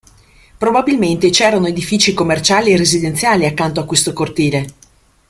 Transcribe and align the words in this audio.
Probabilmente 0.57 1.29
c'erano 1.29 1.67
edifici 1.67 2.15
commerciali 2.15 2.71
e 2.71 2.75
residenziali 2.75 3.45
accanto 3.45 3.79
a 3.81 3.85
questo 3.85 4.13
cortile. 4.13 4.65